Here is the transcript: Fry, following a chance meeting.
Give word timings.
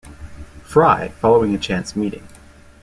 Fry, 0.63 1.09
following 1.09 1.53
a 1.53 1.59
chance 1.59 1.95
meeting. 1.95 2.27